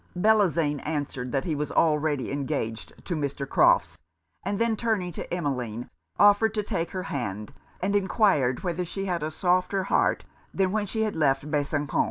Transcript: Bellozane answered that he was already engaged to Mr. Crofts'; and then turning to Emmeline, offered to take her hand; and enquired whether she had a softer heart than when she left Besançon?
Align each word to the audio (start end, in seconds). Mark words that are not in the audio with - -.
Bellozane 0.17 0.79
answered 0.79 1.31
that 1.31 1.45
he 1.45 1.53
was 1.53 1.71
already 1.71 2.31
engaged 2.31 3.05
to 3.05 3.15
Mr. 3.15 3.47
Crofts'; 3.47 3.99
and 4.43 4.57
then 4.57 4.75
turning 4.75 5.11
to 5.11 5.31
Emmeline, 5.31 5.91
offered 6.17 6.55
to 6.55 6.63
take 6.63 6.89
her 6.89 7.03
hand; 7.03 7.53
and 7.83 7.95
enquired 7.95 8.63
whether 8.63 8.83
she 8.83 9.05
had 9.05 9.21
a 9.21 9.29
softer 9.29 9.83
heart 9.83 10.25
than 10.55 10.71
when 10.71 10.87
she 10.87 11.07
left 11.11 11.51
Besançon? 11.51 11.89